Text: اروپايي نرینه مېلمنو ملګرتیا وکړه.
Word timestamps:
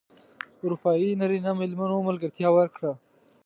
اروپايي 0.63 1.09
نرینه 1.21 1.51
مېلمنو 1.59 1.97
ملګرتیا 2.09 2.49
وکړه. 2.53 2.91